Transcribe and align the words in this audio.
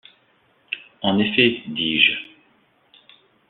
En 1.03 1.19
effet, 1.19 1.61
dis-je 1.67 2.13